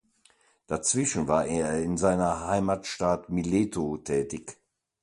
Dazwischen 0.65 1.27
war 1.27 1.45
er 1.45 1.77
in 1.83 1.95
seiner 1.95 2.47
Heimatstadt 2.47 3.29
Mileto 3.29 3.97
tätig. 3.97 4.57